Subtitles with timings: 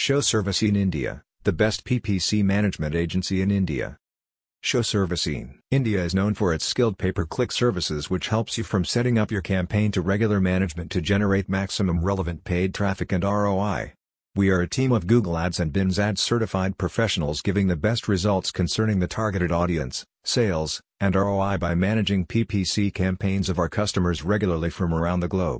[0.00, 3.98] SEO Service in India, the best PPC management agency in India.
[4.64, 8.82] SEO Service in India is known for its skilled pay-per-click services which helps you from
[8.82, 13.92] setting up your campaign to regular management to generate maximum relevant paid traffic and ROI.
[14.34, 18.08] We are a team of Google Ads and Bing Ads certified professionals giving the best
[18.08, 24.24] results concerning the targeted audience, sales, and ROI by managing PPC campaigns of our customers
[24.24, 25.58] regularly from around the globe.